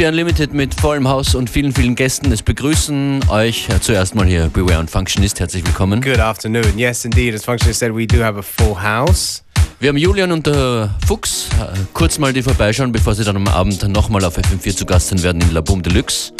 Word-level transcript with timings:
FM4 0.00 0.08
Unlimited 0.08 0.54
mit 0.54 0.74
vollem 0.74 1.06
Haus 1.08 1.34
und 1.34 1.50
vielen, 1.50 1.74
vielen 1.74 1.94
Gästen. 1.94 2.32
Es 2.32 2.42
begrüßen 2.42 3.20
euch 3.28 3.68
zuerst 3.82 4.14
mal 4.14 4.24
hier 4.24 4.48
Beware 4.48 4.78
und 4.78 4.90
Functionist. 4.90 5.40
Herzlich 5.40 5.62
willkommen. 5.62 6.00
Good 6.00 6.18
afternoon. 6.18 6.78
Yes, 6.78 7.04
indeed. 7.04 7.34
As 7.34 7.44
Functionist 7.44 7.80
said, 7.80 7.94
we 7.94 8.06
do 8.06 8.22
have 8.22 8.38
a 8.38 8.42
full 8.42 8.74
house. 8.82 9.42
Wir 9.78 9.90
haben 9.90 9.98
Julian 9.98 10.32
und 10.32 10.46
der 10.46 10.94
Fuchs. 11.06 11.50
Kurz 11.92 12.18
mal 12.18 12.32
die 12.32 12.42
vorbeischauen, 12.42 12.92
bevor 12.92 13.14
sie 13.14 13.24
dann 13.24 13.36
am 13.36 13.46
Abend 13.48 13.86
nochmal 13.88 14.24
auf 14.24 14.38
FM4 14.38 14.74
zu 14.74 14.86
Gast 14.86 15.08
sein 15.08 15.22
werden 15.22 15.42
in 15.42 15.52
La 15.52 15.60
Boom 15.60 15.82
Deluxe. 15.82 16.32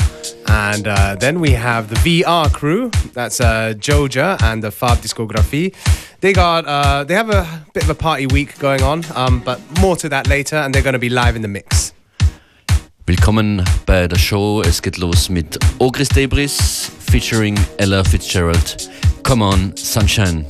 And 0.46 0.86
uh, 0.86 1.14
then 1.18 1.38
we 1.38 1.54
have 1.62 1.94
the 1.94 2.22
VR 2.22 2.50
crew. 2.50 2.90
That's 3.12 3.40
uh, 3.40 3.74
Joja 3.78 4.42
and 4.42 4.64
the 4.64 4.70
Fab 4.70 5.02
Discography. 5.02 5.74
They 6.22 6.32
got 6.32 6.64
uh, 6.66 7.04
they 7.04 7.14
have 7.14 7.28
a 7.28 7.46
bit 7.74 7.82
of 7.82 7.90
a 7.90 7.94
party 7.94 8.26
week 8.26 8.58
going 8.58 8.82
on, 8.82 9.04
um, 9.14 9.42
but 9.44 9.60
more 9.82 9.96
to 9.96 10.08
that 10.08 10.28
later. 10.28 10.56
And 10.56 10.74
they're 10.74 10.82
going 10.82 10.94
to 10.94 10.98
be 10.98 11.10
live 11.10 11.36
in 11.36 11.42
the 11.42 11.48
mix. 11.48 11.92
Willkommen 13.10 13.64
bei 13.86 14.06
der 14.06 14.20
Show. 14.20 14.62
Es 14.62 14.80
geht 14.80 14.96
los 14.96 15.28
mit 15.28 15.58
Ogris 15.78 16.10
Debris 16.10 16.92
featuring 17.10 17.58
Ella 17.76 18.04
Fitzgerald. 18.04 18.88
Come 19.24 19.44
on, 19.44 19.72
Sunshine. 19.76 20.44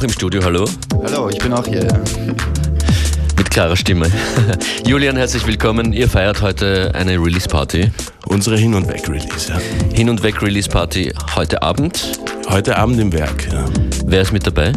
Auch 0.00 0.04
im 0.04 0.10
Studio, 0.10 0.42
hallo. 0.42 0.64
Hallo, 1.04 1.28
ich 1.28 1.38
bin 1.38 1.52
auch 1.52 1.66
hier. 1.66 1.82
Ja. 1.82 1.92
Mit 3.36 3.50
klarer 3.50 3.76
Stimme. 3.76 4.10
Julian, 4.86 5.16
herzlich 5.16 5.46
willkommen. 5.46 5.92
Ihr 5.92 6.08
feiert 6.08 6.40
heute 6.40 6.94
eine 6.94 7.12
Release-Party. 7.18 7.90
Unsere 8.26 8.56
Hin- 8.56 8.74
und 8.74 8.88
Weg-Release, 8.88 9.50
ja. 9.50 9.60
Hin- 9.92 10.08
und 10.08 10.22
Weg-Release-Party 10.22 11.12
heute 11.34 11.62
Abend. 11.62 12.18
Heute 12.48 12.78
Abend 12.78 12.98
im 12.98 13.12
Werk, 13.12 13.46
ja. 13.52 13.66
Wer 14.06 14.22
ist 14.22 14.32
mit 14.32 14.46
dabei? 14.46 14.72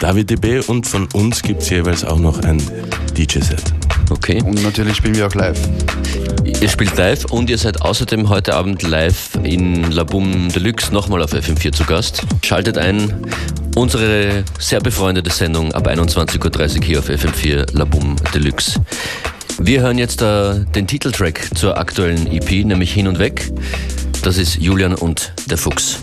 David 0.00 0.30
DB 0.30 0.60
und 0.66 0.86
von 0.86 1.06
uns 1.12 1.42
gibt 1.42 1.62
es 1.62 1.68
jeweils 1.68 2.02
auch 2.02 2.18
noch 2.18 2.42
ein 2.42 2.62
DJ-Set. 3.14 3.74
Okay. 4.08 4.42
Und 4.42 4.62
natürlich 4.62 4.96
spielen 4.96 5.16
wir 5.16 5.26
auch 5.26 5.34
live. 5.34 5.58
Ihr 6.44 6.68
spielt 6.68 6.96
live 6.96 7.26
und 7.26 7.50
ihr 7.50 7.58
seid 7.58 7.82
außerdem 7.82 8.28
heute 8.28 8.54
Abend 8.54 8.82
live 8.82 9.30
in 9.42 9.90
La 9.92 10.04
Boom 10.04 10.48
Deluxe 10.50 10.92
nochmal 10.92 11.22
auf 11.22 11.34
FM4 11.34 11.72
zu 11.72 11.84
Gast. 11.84 12.22
Schaltet 12.42 12.78
ein. 12.78 13.12
Unsere 13.74 14.44
sehr 14.58 14.80
befreundete 14.80 15.30
Sendung 15.30 15.72
ab 15.72 15.88
21.30 15.88 16.76
Uhr 16.76 16.84
hier 16.84 16.98
auf 16.98 17.08
FM4 17.08 17.76
La 17.76 17.84
Boom 17.84 18.16
Deluxe. 18.34 18.80
Wir 19.58 19.80
hören 19.80 19.98
jetzt 19.98 20.22
äh, 20.22 20.64
den 20.74 20.86
Titeltrack 20.86 21.48
zur 21.54 21.78
aktuellen 21.78 22.26
EP, 22.30 22.64
nämlich 22.64 22.92
Hin 22.92 23.08
und 23.08 23.18
Weg. 23.18 23.50
Das 24.22 24.38
ist 24.38 24.56
Julian 24.56 24.94
und 24.94 25.32
der 25.46 25.58
Fuchs. 25.58 25.98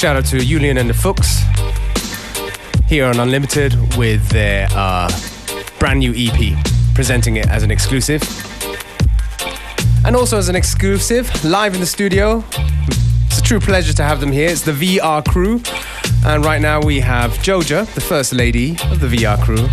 Shout 0.00 0.16
out 0.16 0.24
to 0.24 0.38
Julian 0.38 0.78
and 0.78 0.88
the 0.88 0.94
Fuchs 0.94 1.42
here 2.88 3.04
on 3.04 3.20
Unlimited 3.20 3.74
with 3.98 4.26
their 4.30 4.66
uh, 4.70 5.10
brand 5.78 5.98
new 5.98 6.14
EP, 6.16 6.56
presenting 6.94 7.36
it 7.36 7.46
as 7.50 7.64
an 7.64 7.70
exclusive. 7.70 8.22
And 10.06 10.16
also 10.16 10.38
as 10.38 10.48
an 10.48 10.56
exclusive, 10.56 11.44
live 11.44 11.74
in 11.74 11.80
the 11.80 11.86
studio, 11.86 12.42
it's 13.26 13.40
a 13.40 13.42
true 13.42 13.60
pleasure 13.60 13.92
to 13.92 14.02
have 14.02 14.20
them 14.20 14.32
here. 14.32 14.48
It's 14.48 14.62
the 14.62 14.72
VR 14.72 15.22
crew. 15.22 15.60
And 16.24 16.46
right 16.46 16.62
now 16.62 16.80
we 16.80 17.00
have 17.00 17.32
Joja, 17.32 17.84
the 17.92 18.00
first 18.00 18.32
lady 18.32 18.78
of 18.90 19.00
the 19.00 19.06
VR 19.06 19.38
crew, 19.44 19.68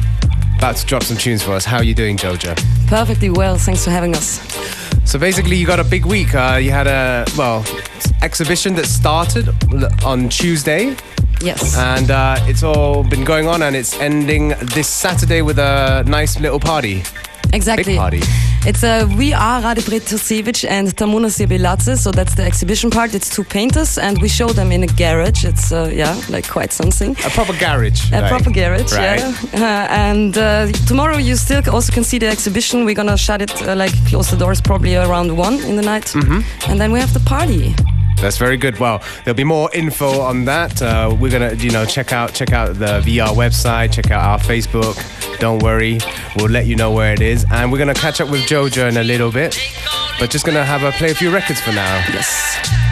about 0.58 0.76
to 0.76 0.86
drop 0.86 1.04
some 1.04 1.16
tunes 1.16 1.42
for 1.42 1.52
us. 1.52 1.64
How 1.64 1.78
are 1.78 1.86
you 1.86 1.96
doing, 1.96 2.18
Joja? 2.18 2.62
Perfectly 2.88 3.30
well, 3.30 3.58
thanks 3.58 3.86
for 3.86 3.92
having 3.92 4.14
us. 4.14 4.42
So 5.10 5.18
basically, 5.18 5.56
you 5.56 5.66
got 5.66 5.80
a 5.80 5.86
big 5.86 6.06
week. 6.06 6.36
Uh, 6.36 6.60
you 6.62 6.72
had 6.72 6.86
a, 6.86 7.26
well, 7.38 7.66
exhibition 8.22 8.76
that 8.76 8.86
started 8.86 9.50
on 10.04 10.30
Tuesday. 10.30 10.96
Yes. 11.42 11.78
And 11.78 12.10
uh, 12.10 12.38
it's 12.48 12.64
all 12.64 13.04
been 13.04 13.24
going 13.24 13.48
on 13.48 13.62
and 13.62 13.76
it's 13.76 14.00
ending 14.00 14.50
this 14.74 14.88
Saturday 14.88 15.42
with 15.42 15.60
a 15.60 16.04
nice 16.08 16.40
little 16.40 16.60
party. 16.60 17.04
Exactly. 17.54 17.94
Big 17.94 17.98
party. 17.98 18.22
It's 18.66 18.84
a 18.84 19.06
we 19.18 19.32
are 19.34 19.62
Rade 19.62 19.78
Bretosevic 19.86 20.66
and 20.70 20.88
Tamuna 20.96 21.30
Sebeladze, 21.30 21.98
so 21.98 22.12
that's 22.12 22.36
the 22.36 22.44
exhibition 22.44 22.90
part. 22.90 23.14
It's 23.16 23.30
two 23.34 23.44
painters 23.46 23.98
and 23.98 24.22
we 24.22 24.28
show 24.28 24.48
them 24.48 24.72
in 24.72 24.84
a 24.84 24.88
garage. 24.88 25.46
It's 25.46 25.72
uh, 25.72 25.90
yeah, 25.94 26.20
like 26.30 26.50
quite 26.50 26.74
something. 26.74 27.12
A 27.26 27.30
proper 27.30 27.54
garage. 27.58 28.12
A 28.12 28.20
like, 28.22 28.30
proper 28.30 28.52
garage, 28.52 28.92
right. 28.94 29.20
yeah. 29.20 29.34
Uh, 29.54 29.88
and 29.90 30.38
uh, 30.38 30.68
tomorrow 30.86 31.18
you 31.18 31.36
still 31.38 31.62
also 31.72 31.94
can 31.94 32.04
see 32.04 32.18
the 32.20 32.28
exhibition. 32.28 32.84
We're 32.84 32.96
gonna 32.96 33.18
shut 33.18 33.42
it, 33.42 33.52
uh, 33.68 33.76
like 33.76 33.94
close 34.10 34.30
the 34.32 34.38
doors 34.38 34.60
probably 34.60 34.96
around 34.96 35.38
one 35.38 35.60
in 35.62 35.76
the 35.78 35.82
night, 35.84 36.06
Mm-hmm. 36.18 36.72
and 36.72 36.80
then 36.82 36.92
we 36.92 37.00
have 37.00 37.14
the 37.14 37.22
party. 37.22 37.74
That's 38.22 38.38
very 38.38 38.58
good. 38.58 38.80
Well, 38.80 39.02
there'll 39.24 39.36
be 39.36 39.44
more 39.44 39.70
info 39.74 40.22
on 40.22 40.46
that. 40.46 40.82
Uh, 40.82 41.16
we're 41.20 41.32
gonna, 41.32 41.54
you 41.54 41.70
know, 41.70 41.86
check 41.86 42.12
out 42.14 42.34
check 42.34 42.52
out 42.52 42.76
the 42.76 43.02
VR 43.02 43.30
website, 43.30 43.94
check 43.94 44.10
out 44.12 44.24
our 44.24 44.40
Facebook. 44.40 44.98
Don't 45.40 45.62
worry, 45.62 46.00
we'll 46.36 46.50
let 46.50 46.66
you 46.66 46.76
know 46.76 46.92
where 46.92 47.14
it 47.14 47.22
is, 47.22 47.46
and 47.52 47.72
we're 47.72 47.78
gonna 47.78 47.94
catch 47.94 48.20
up 48.20 48.30
with 48.30 48.42
Jojo 48.42 48.90
in 48.90 48.98
a 48.98 49.04
little 49.04 49.32
bit. 49.32 49.58
But 50.20 50.32
just 50.32 50.46
gonna 50.46 50.66
have 50.66 50.82
her 50.82 50.92
play 50.92 51.12
a 51.12 51.16
few 51.16 51.32
records 51.32 51.62
for 51.62 51.72
now. 51.72 52.04
Yes. 52.12 52.87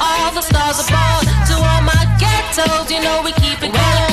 All 0.00 0.32
the 0.32 0.42
stars 0.42 0.80
are 0.80 0.90
born. 0.90 1.24
To 1.48 1.54
all 1.54 1.82
my 1.82 2.02
ghettos, 2.18 2.90
you 2.90 3.00
know 3.02 3.22
we 3.24 3.32
keep 3.32 3.62
it 3.62 3.72
going. 3.72 4.07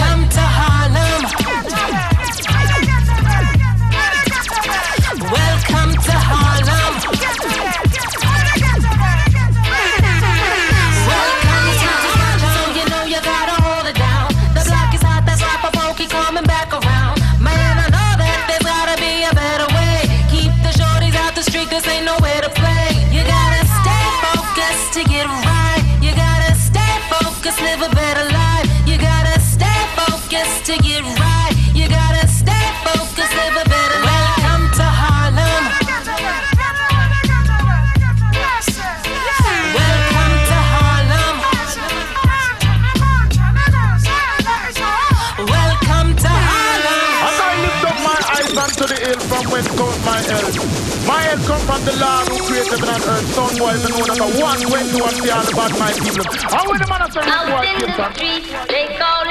My 51.36 51.44
come 51.44 51.60
from 51.68 51.84
the 51.84 51.92
Lord 52.00 52.32
who 52.32 52.48
created 52.48 52.80
heaven 52.80 52.96
and 52.96 53.04
earth. 53.12 53.27
Some 53.36 53.51
boys 53.60 53.84
and 53.84 53.92
known 53.92 54.08
as 54.08 54.20
a 54.24 54.27
one 54.39 54.56
twenty 54.56 54.96
one 55.04 55.12
see 55.20 55.27
all 55.36 55.44
about 55.44 55.72
my 55.75 55.92
people. 55.92 56.24
How 56.48 56.63
will 56.63 56.80
the 56.80 56.88
man 56.88 57.01
of 57.04 57.12
the 57.12 57.20
Out 57.27 57.51
in 57.68 57.75
the 57.75 57.92
from? 57.92 58.13
street, 58.15 58.48
they 58.72 58.96
call 58.96 59.25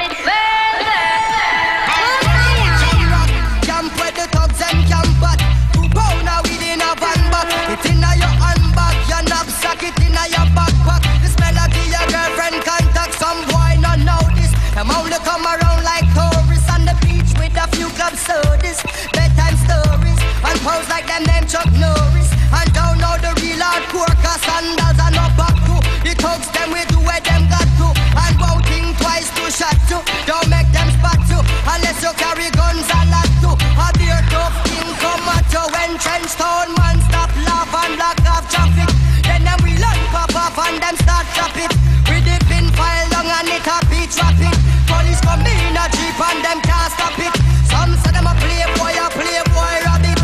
Town 36.37 36.69
man 36.75 36.97
stop 37.07 37.31
laugh 37.47 37.71
and 37.71 37.95
block 37.95 38.19
off 38.27 38.45
traffic. 38.49 38.89
Then 39.23 39.43
them 39.43 39.59
we 39.63 39.77
learn 39.77 40.01
pop 40.11 40.35
off 40.35 40.57
and 40.67 40.81
them 40.81 40.95
start 40.97 41.27
drop 41.35 41.55
it. 41.55 41.71
We 42.09 42.19
the 42.21 42.35
pin 42.49 42.67
file 42.75 43.07
long 43.13 43.29
and 43.29 43.49
it 43.49 43.67
a 43.67 43.77
beat 43.89 44.11
rapid 44.17 44.55
Police 44.87 45.21
come 45.21 45.45
in 45.45 45.77
a 45.77 45.85
jeep 45.93 46.17
and 46.17 46.39
them 46.45 46.59
can't 46.65 46.91
stop 46.91 47.17
it. 47.19 47.33
Some 47.69 47.93
say 48.01 48.11
them 48.11 48.27
a 48.27 48.33
playboy, 48.41 48.95
a 48.97 49.07
playboy 49.13 49.75
rabbit. 49.85 50.19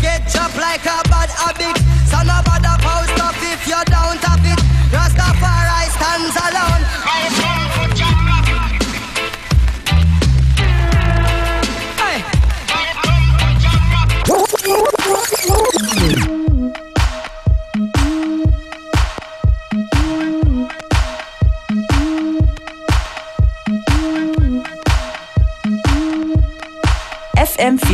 Get 0.00 0.28
chopped 0.28 0.56
like 0.56 0.84
a 0.86 1.02
bad 1.08 1.30
habit. 1.30 1.76
So 2.06 2.22
no 2.22 2.38
bother 2.44 2.61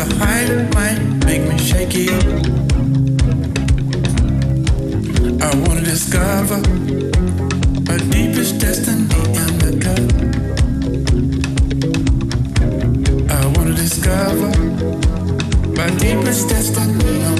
The 0.00 0.14
height 0.16 0.50
might 0.74 1.00
make 1.26 1.42
me 1.50 1.58
shaky. 1.58 2.08
I 5.46 5.50
wanna 5.62 5.82
discover 5.82 6.58
my 7.88 7.98
deepest 8.14 8.58
destiny 8.60 9.20
undercover. 9.46 10.24
I 13.38 13.42
wanna 13.54 13.74
discover 13.74 14.50
my 15.78 15.90
deepest 15.98 16.48
destiny 16.48 17.39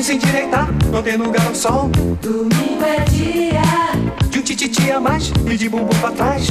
sem 0.00 0.16
direitar, 0.16 0.68
não 0.90 1.02
tem 1.02 1.16
lugar 1.16 1.46
ao 1.46 1.54
sol. 1.54 1.90
Domingo 2.22 2.82
é 2.82 3.04
dia 3.10 3.60
de 4.30 4.38
um 4.38 4.42
tititi 4.42 4.90
a 4.90 4.98
mais 4.98 5.30
e 5.46 5.56
de 5.56 5.68
bumbum 5.68 5.88
pra 6.00 6.10
trás. 6.12 6.48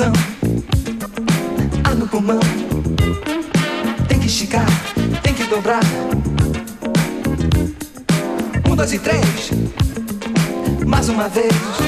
A 0.00 1.88
ar 1.88 1.96
no 1.96 2.06
pulmão. 2.06 2.38
Tem 4.06 4.20
que 4.20 4.26
esticar, 4.28 4.64
tem 5.24 5.34
que 5.34 5.42
dobrar. 5.44 5.82
Um, 8.70 8.76
dois 8.76 8.92
e 8.92 8.98
três, 9.00 9.50
mais 10.86 11.08
uma 11.08 11.28
vez. 11.28 11.87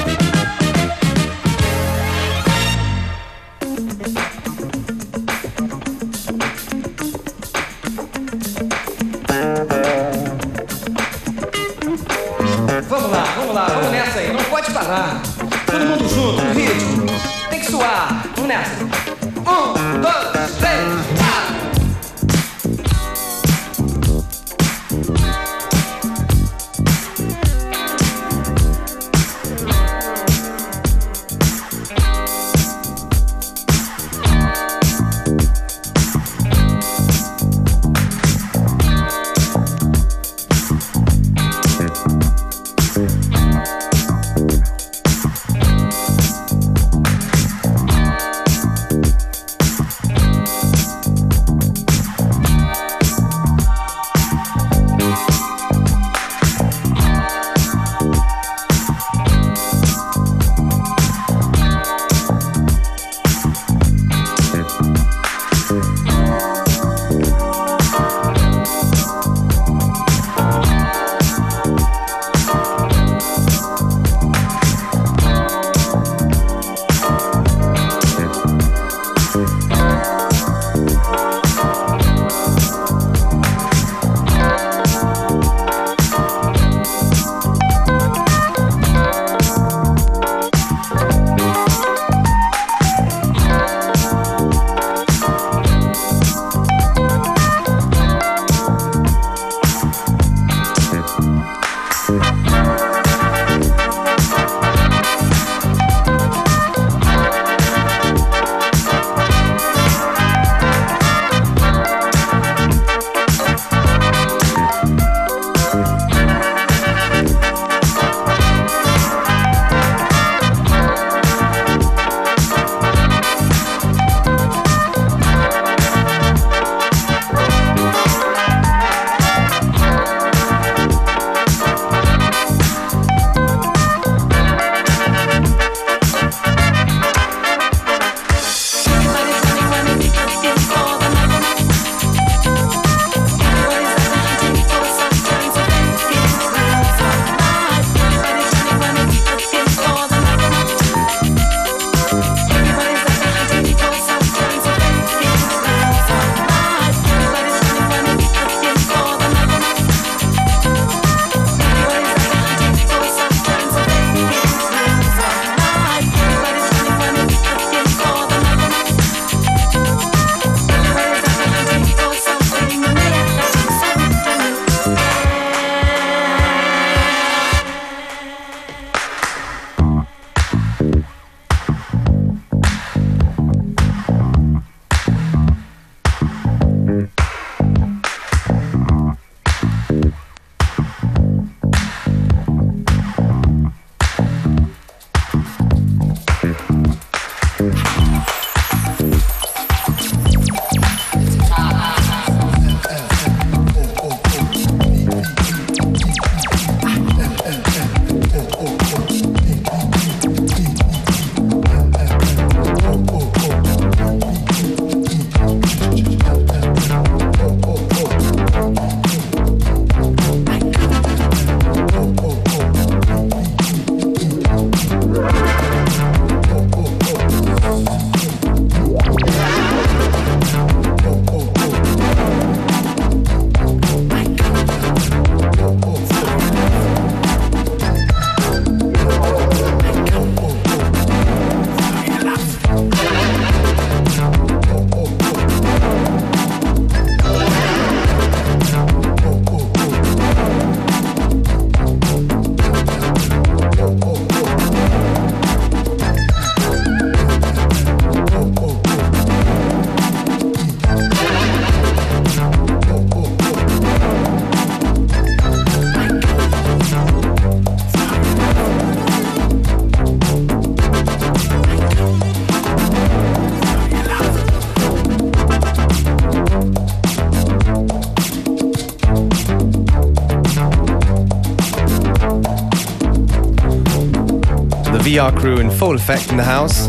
VR 285.11 285.37
crew 285.37 285.57
in 285.57 285.69
full 285.69 285.95
effect 285.95 286.29
in 286.31 286.37
the 286.37 286.43
house. 286.43 286.87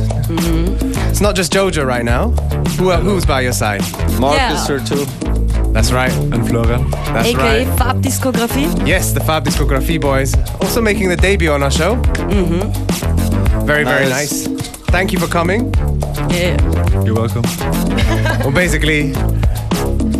It's 1.11 1.21
not 1.21 1.35
just 1.35 1.53
Jojo 1.53 1.85
right 1.85 2.05
now. 2.05 2.29
Who, 2.79 2.93
who's 2.93 3.27
by 3.27 3.41
your 3.41 3.53
side? 3.53 3.81
Mark 4.21 4.37
Yeah. 4.37 4.55
is 4.55 4.67
here 4.69 4.79
too. 4.79 5.05
That's 5.73 5.91
right. 5.91 6.13
And 6.33 6.47
Florian. 6.47 6.89
That's 6.91 7.29
AKA 7.31 7.67
right. 7.67 7.79
Fab 7.79 8.01
Discography. 8.01 8.87
Yes, 8.87 9.13
the 9.13 9.19
Fab 9.21 9.45
Discography 9.45 10.01
boys. 10.01 10.35
Also 10.61 10.81
making 10.81 11.09
the 11.09 11.17
debut 11.17 11.51
on 11.51 11.65
our 11.65 11.71
show. 11.71 11.97
Mm-hmm. 11.97 13.67
Very, 13.67 13.83
very 13.83 14.09
Nice. 14.09 14.47
nice. 14.47 14.67
Thank 14.93 15.13
you 15.13 15.19
for 15.19 15.27
coming. 15.27 15.75
Yeah. 16.31 16.57
You're 17.05 17.17
welcome. 17.17 17.43
well, 18.45 18.53
basically, 18.53 19.15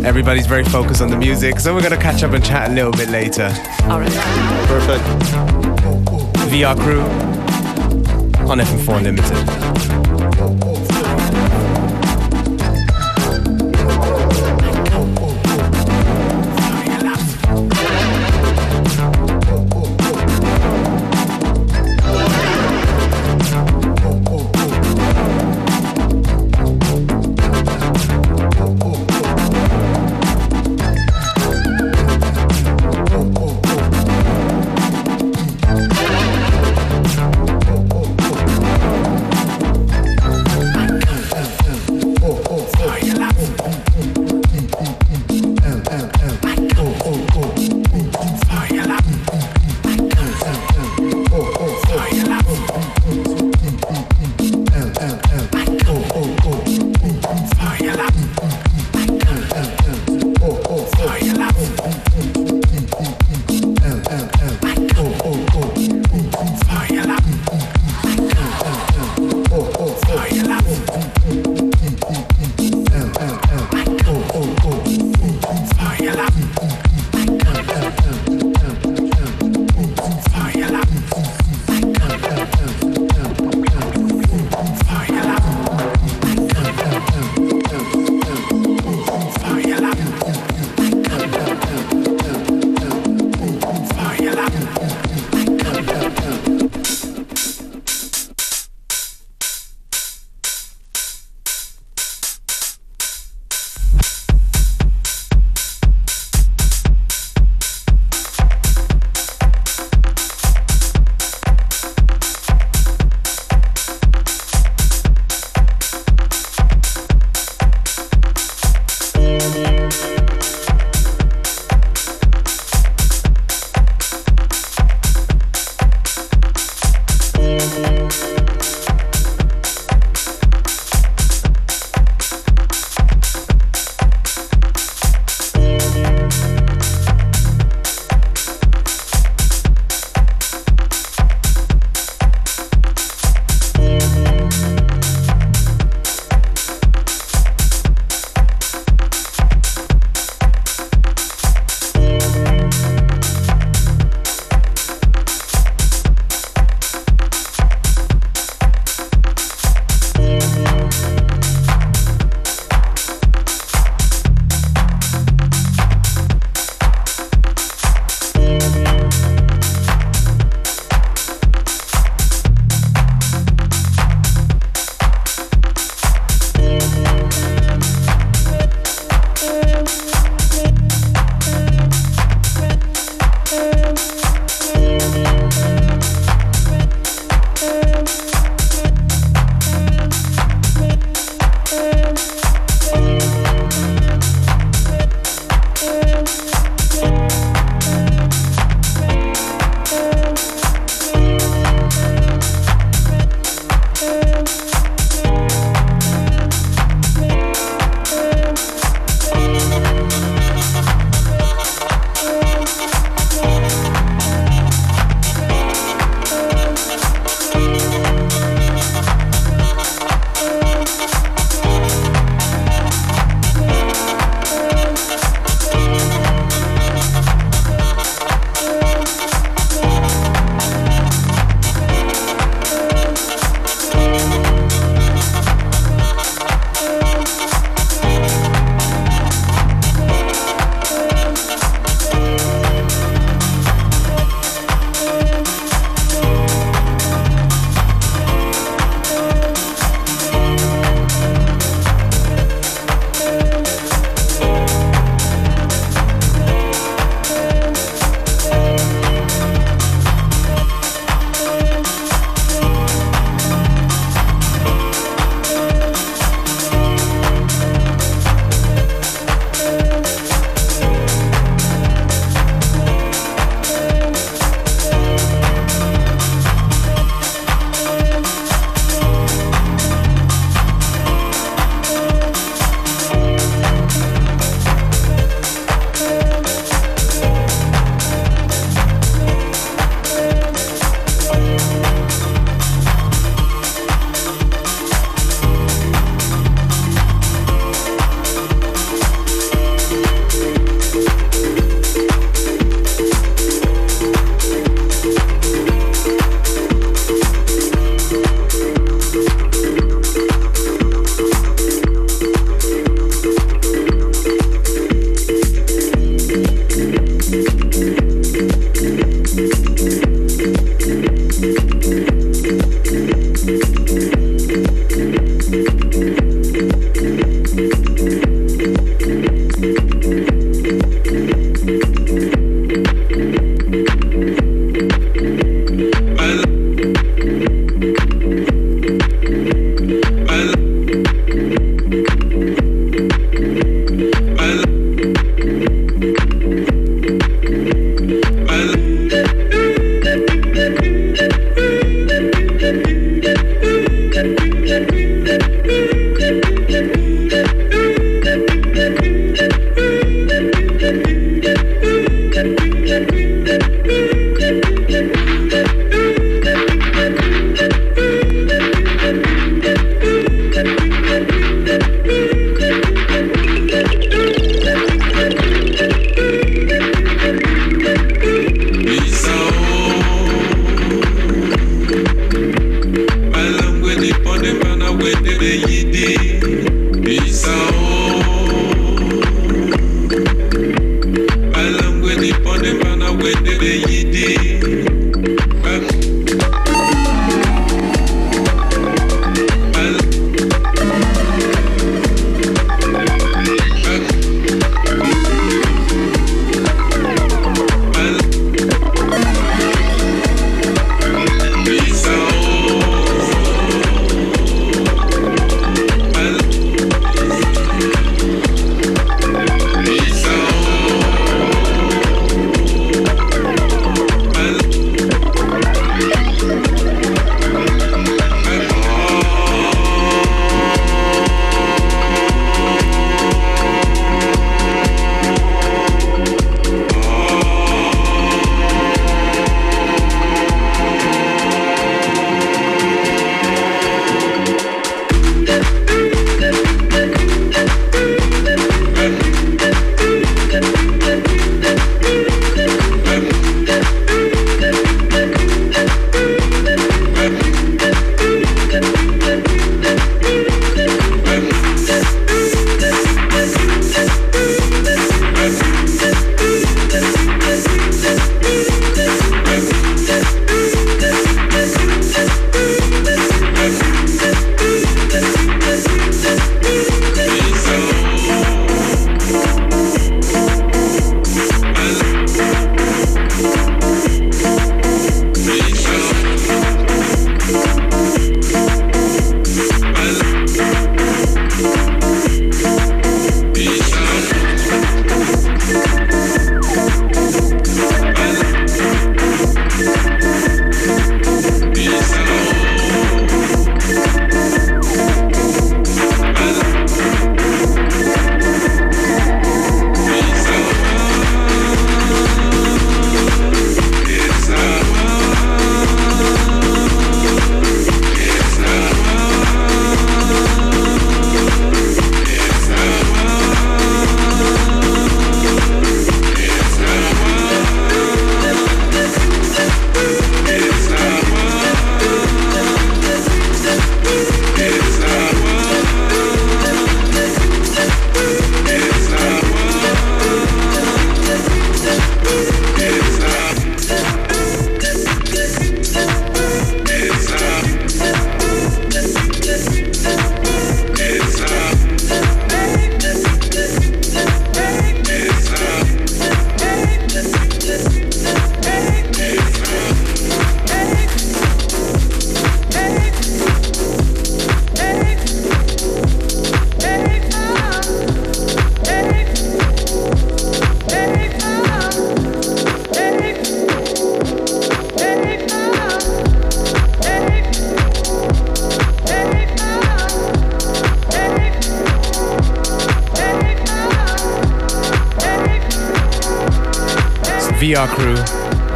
everybody's 0.05 0.45
very 0.47 0.65
focused 0.65 1.01
on 1.01 1.09
the 1.09 1.17
music, 1.17 1.57
so 1.61 1.73
we're 1.73 1.81
going 1.87 1.95
to 1.95 2.01
catch 2.01 2.21
up 2.23 2.33
and 2.33 2.43
chat 2.43 2.69
a 2.69 2.73
little 2.73 2.91
bit 2.91 3.07
later. 3.09 3.45
All 3.83 3.99
right. 4.01 4.11
Perfect. 4.67 5.03
VR 6.51 6.75
crew 6.77 7.01
on 8.49 8.59
FM4 8.59 8.97
Unlimited. 8.97 9.92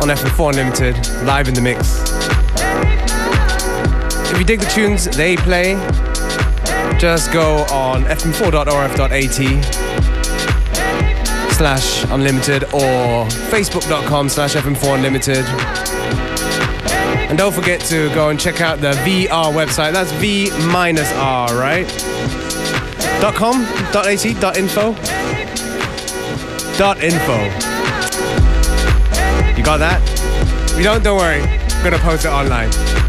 On 0.09 0.15
FM4 0.15 0.49
Unlimited, 0.51 0.95
live 1.25 1.47
in 1.47 1.53
the 1.53 1.61
mix. 1.61 2.01
If 4.31 4.37
you 4.37 4.45
dig 4.45 4.59
the 4.59 4.65
tunes 4.67 5.05
they 5.05 5.35
play, 5.35 5.73
just 6.99 7.33
go 7.33 7.65
on 7.71 8.03
fm4.orf.at 8.03 9.33
slash 11.53 12.05
unlimited 12.11 12.63
or 12.65 13.25
facebook.com 13.49 14.29
slash 14.29 14.55
fm4 14.55 14.95
unlimited. 14.95 15.45
And 17.29 17.37
don't 17.37 17.53
forget 17.53 17.81
to 17.81 18.07
go 18.13 18.29
and 18.29 18.39
check 18.39 18.61
out 18.61 18.79
the 18.79 18.91
VR 18.91 19.51
website. 19.51 19.91
That's 19.93 20.11
V 20.13 20.51
minus 20.67 21.11
R, 21.13 21.53
right? 21.55 21.87
Dot 23.19 23.35
com, 23.35 23.63
dot 23.91 24.07
at, 24.07 24.39
dot 24.39 24.57
info, 24.57 24.93
dot 26.77 27.03
info. 27.03 27.66
You 29.57 29.63
got 29.63 29.77
that? 29.77 30.01
If 30.71 30.77
you 30.77 30.83
don't, 30.83 31.03
don't 31.03 31.17
worry. 31.17 31.41
I'm 31.41 31.83
gonna 31.83 31.97
post 31.97 32.25
it 32.25 32.29
online. 32.29 33.06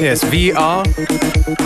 Yes, 0.00 0.24
VR, 0.24 0.86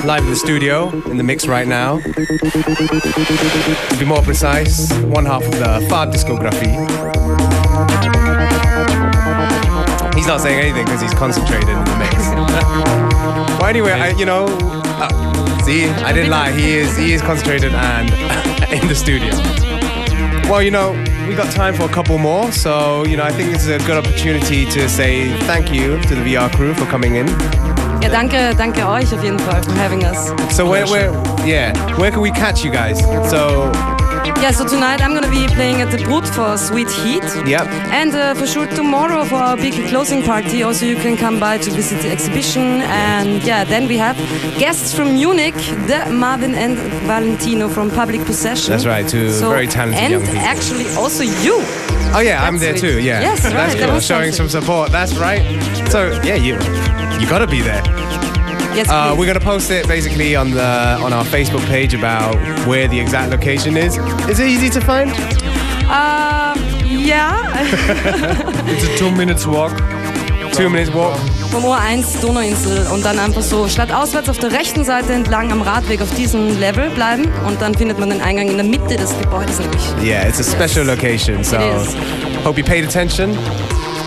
live 0.05 0.24
in 0.24 0.30
the 0.30 0.36
studio, 0.36 0.82
in 0.91 1.16
the 1.16 1.22
mix 1.22 1.47
right 1.47 1.66
now. 1.66 1.99
To 2.01 3.97
be 3.99 4.05
more 4.05 4.22
precise, 4.22 4.93
one 5.03 5.24
half 5.24 5.45
of 5.45 5.53
the 5.53 5.87
Fab 5.89 6.12
discography. 6.12 6.72
He's 10.14 10.26
not 10.26 10.41
saying 10.41 10.59
anything 10.59 10.85
because 10.85 11.01
he's 11.01 11.14
concentrated 11.14 11.68
in 11.68 11.85
the 11.85 11.97
mix. 11.99 12.14
well, 13.59 13.66
anyway, 13.66 13.93
I, 13.93 14.11
you 14.11 14.26
know, 14.26 14.47
uh, 14.49 15.62
see, 15.64 15.87
I 15.89 16.12
didn't 16.12 16.30
lie. 16.30 16.53
He 16.53 16.72
is, 16.72 16.97
he 16.97 17.12
is 17.12 17.22
concentrated 17.22 17.72
and 17.74 18.11
in 18.83 18.89
the 18.89 18.95
studio. 18.95 19.30
Well, 20.51 20.62
you 20.62 20.70
know, 20.70 20.93
we 21.28 21.35
got 21.35 21.53
time 21.53 21.74
for 21.74 21.85
a 21.85 21.89
couple 21.89 22.18
more. 22.18 22.53
So, 22.53 23.05
you 23.07 23.16
know, 23.16 23.24
I 23.24 23.33
think 23.33 23.53
this 23.53 23.62
is 23.62 23.68
a 23.68 23.78
good 23.87 23.97
opportunity 23.97 24.64
to 24.66 24.89
say 24.89 25.28
thank 25.41 25.72
you 25.72 26.01
to 26.03 26.14
the 26.14 26.22
VR 26.22 26.55
crew 26.55 26.74
for 26.74 26.87
coming 26.87 27.16
in. 27.16 27.72
Ja, 28.03 28.09
danke, 28.09 28.55
danke 28.57 28.86
euch 28.88 29.12
auf 29.14 29.22
jeden 29.22 29.38
Fall 29.38 29.62
for 29.62 29.74
having 29.76 30.03
us. 30.05 30.32
So, 30.55 30.66
where, 30.68 30.86
where, 30.88 31.12
yeah, 31.46 31.72
where 31.98 32.11
can 32.11 32.20
we 32.22 32.30
catch 32.32 32.64
you 32.64 32.70
guys? 32.70 32.98
So, 33.30 33.70
Yeah, 34.40 34.53
so 34.53 34.64
tonight 34.64 35.00
I'm 35.00 35.14
gonna 35.14 35.28
be 35.30 35.46
playing 35.55 35.82
at 35.82 35.90
the 35.90 35.98
Brut 36.05 36.26
for 36.28 36.57
Sweet 36.57 36.88
Heat. 36.90 37.22
Yep. 37.46 37.66
And 37.92 38.14
uh, 38.14 38.34
for 38.34 38.46
sure 38.46 38.66
tomorrow 38.66 39.24
for 39.24 39.36
our 39.36 39.57
big 39.57 39.74
closing 39.88 40.22
party. 40.22 40.62
Also, 40.64 40.84
you 40.86 40.96
can 40.96 41.16
come 41.16 41.38
by 41.40 41.59
to 41.59 41.70
visit 41.70 42.03
the 42.03 42.11
exhibition. 42.11 42.82
And 42.82 43.42
yeah, 43.44 43.64
then 43.64 43.86
we 43.88 43.96
have 43.98 44.16
guests 44.59 44.94
from 44.94 45.14
Munich, 45.14 45.55
the 45.86 46.07
Marvin 46.11 46.55
and 46.55 46.76
Valentino 47.07 47.68
from 47.68 47.90
Public 47.90 48.24
Possession. 48.24 48.70
That's 48.72 48.86
right, 48.86 49.09
two 49.09 49.30
So- 49.30 49.50
very 49.50 49.66
talented 49.68 50.03
and 50.03 50.12
young 50.12 50.22
people. 50.22 50.38
actually 50.40 50.88
also 50.96 51.22
you. 51.22 51.62
Oh 52.14 52.20
yeah, 52.20 52.42
I'm 52.44 52.58
there 52.58 52.76
sweet. 52.76 52.92
too. 52.92 53.00
Yeah, 53.00 53.20
Yes, 53.20 53.44
right, 53.44 53.52
That's 53.54 53.74
that 53.74 53.84
cool. 53.86 53.94
was 53.94 54.04
Showing 54.06 54.32
some 54.32 54.48
support. 54.48 54.90
That's 54.90 55.14
right. 55.16 55.42
So 55.90 56.10
yeah, 56.22 56.34
you 56.36 56.54
you 57.20 57.26
gotta 57.28 57.46
be 57.46 57.60
there. 57.62 57.82
Yes, 58.74 58.88
Uh, 58.88 59.14
we're 59.18 59.26
gonna 59.26 59.40
post 59.40 59.70
it 59.70 59.86
basically 59.88 60.34
on 60.36 60.50
the 60.50 60.98
on 61.04 61.12
our 61.12 61.24
Facebook 61.24 61.64
page 61.66 61.94
about 61.94 62.34
where 62.66 62.88
the 62.88 62.98
exact 63.00 63.30
location 63.30 63.76
is. 63.76 63.96
Is 64.28 64.40
it 64.40 64.46
easy 64.48 64.68
to 64.70 64.80
find? 64.80 65.10
Uh, 65.88 66.54
ja. 66.84 67.52
It's 68.72 68.84
a 68.84 68.96
two 68.98 69.10
minutes 69.10 69.46
walk. 69.46 69.72
Two 70.53 70.68
minutes 70.68 70.92
walk. 70.94 71.16
Vom 71.50 71.64
Ohr 71.64 71.78
1 71.78 72.20
Donauinsel 72.20 72.86
und 72.92 73.05
dann 73.05 73.18
einfach 73.18 73.42
so 73.42 73.66
stadtauswärts 73.68 74.28
auf 74.28 74.38
der 74.38 74.53
rechten 74.53 74.84
Seite 74.84 75.12
entlang 75.14 75.50
am 75.50 75.62
Radweg 75.62 76.00
auf 76.03 76.14
diesem 76.14 76.59
Level 76.61 76.90
bleiben 76.90 77.26
und 77.46 77.61
dann 77.61 77.74
findet 77.74 77.98
man 77.98 78.11
den 78.11 78.20
Eingang 78.20 78.48
in 78.48 78.57
der 78.57 78.64
Mitte 78.66 78.96
des 78.96 79.18
Gebäudes 79.18 79.59
nämlich. 79.59 79.80
Yeah, 80.03 80.26
it's 80.28 80.40
a 80.40 80.44
special 80.44 80.86
location. 80.86 81.42
So 81.42 81.57
It 81.57 81.62
is. 81.82 81.94
hope 82.44 82.59
you 82.59 82.64
paid 82.64 82.84
attention. 82.84 83.36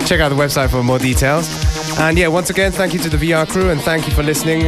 Check 0.05 0.21
out 0.21 0.29
the 0.31 0.37
website 0.37 0.69
for 0.69 0.83
more 0.83 0.99
details. 0.99 1.47
And 1.99 2.17
yeah, 2.17 2.27
once 2.27 2.51
again, 2.51 2.71
thank 2.71 2.93
you 2.93 2.99
to 2.99 3.09
the 3.09 3.17
VR 3.17 3.47
crew 3.47 3.69
and 3.71 3.81
thank 3.81 4.05
you 4.07 4.13
for 4.13 4.23
listening. 4.23 4.67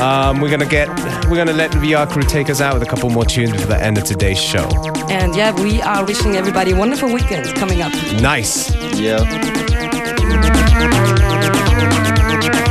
Um, 0.00 0.40
we're 0.40 0.50
gonna 0.50 0.66
get 0.66 0.88
we're 1.28 1.36
gonna 1.36 1.52
let 1.56 1.72
the 1.72 1.78
VR 1.78 2.06
crew 2.06 2.22
take 2.22 2.50
us 2.50 2.60
out 2.60 2.74
with 2.74 2.82
a 2.82 2.86
couple 2.86 3.08
more 3.10 3.24
tunes 3.24 3.52
before 3.52 3.68
the 3.68 3.82
end 3.82 3.96
of 3.98 4.04
today's 4.04 4.38
show. 4.38 4.68
And 5.08 5.34
yeah, 5.34 5.52
we 5.60 5.80
are 5.82 6.04
wishing 6.04 6.36
everybody 6.36 6.72
a 6.72 6.76
wonderful 6.76 7.10
weekend 7.12 7.46
coming 7.56 7.80
up. 7.82 7.92
Nice. 8.20 8.70
Yeah. 8.94 9.24
Thank 10.30 10.44
you. 12.54 12.67